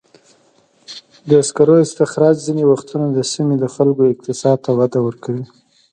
[1.29, 5.45] د سکرو استخراج ځینې وختونه د سیمې د خلکو اقتصاد ته وده ورکوي.